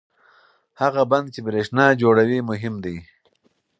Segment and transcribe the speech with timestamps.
[0.81, 2.97] هغه بند چې برېښنا جوړوي مهم دی.